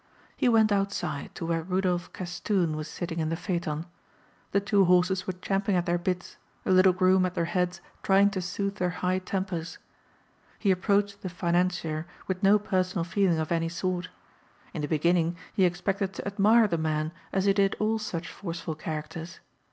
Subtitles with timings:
[0.35, 3.85] He went outside to where Rudolph Castoon was sitting in the phaeton.
[4.49, 8.31] The two horses were champing at their bits, a little groom at their heads trying
[8.31, 9.77] to soothe their high tempers.
[10.57, 14.09] He approached the financier with no personal feeling of any sort.
[14.73, 18.73] In the beginning he expected to admire the man as he did all such forceful
[18.73, 19.39] characters.